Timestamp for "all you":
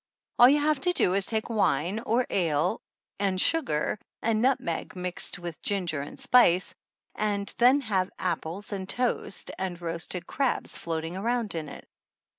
0.39-0.59